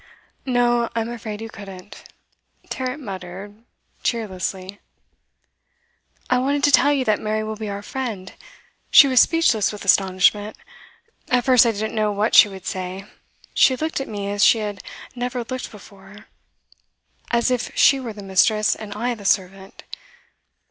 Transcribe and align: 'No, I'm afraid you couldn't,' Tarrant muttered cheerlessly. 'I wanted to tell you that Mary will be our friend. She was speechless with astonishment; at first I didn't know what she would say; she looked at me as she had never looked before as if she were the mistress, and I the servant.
'No, 0.47 0.89
I'm 0.95 1.09
afraid 1.09 1.41
you 1.43 1.49
couldn't,' 1.51 2.11
Tarrant 2.71 3.03
muttered 3.03 3.63
cheerlessly. 4.01 4.79
'I 6.31 6.39
wanted 6.39 6.63
to 6.63 6.71
tell 6.71 6.91
you 6.91 7.05
that 7.05 7.19
Mary 7.19 7.43
will 7.43 7.55
be 7.55 7.69
our 7.69 7.83
friend. 7.83 8.33
She 8.89 9.07
was 9.07 9.19
speechless 9.19 9.71
with 9.71 9.85
astonishment; 9.85 10.57
at 11.29 11.45
first 11.45 11.67
I 11.67 11.71
didn't 11.71 11.93
know 11.93 12.11
what 12.11 12.33
she 12.33 12.49
would 12.49 12.65
say; 12.65 13.05
she 13.53 13.75
looked 13.75 14.01
at 14.01 14.07
me 14.07 14.27
as 14.31 14.43
she 14.43 14.57
had 14.57 14.81
never 15.13 15.43
looked 15.43 15.69
before 15.69 16.25
as 17.29 17.51
if 17.51 17.69
she 17.77 17.99
were 17.99 18.11
the 18.13 18.23
mistress, 18.23 18.73
and 18.73 18.95
I 18.95 19.13
the 19.13 19.23
servant. 19.23 19.83